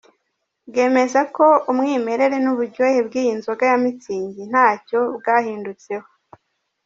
Bwemeza 0.69 1.19
ko 1.35 1.45
umwimerere 1.71 2.35
n’uburyohe 2.43 2.99
bw’iyi 3.07 3.33
nzoga 3.39 3.63
ya 3.71 3.77
Mützig 3.83 4.35
ntacyo 4.51 4.99
bwahindutseho. 5.17 6.07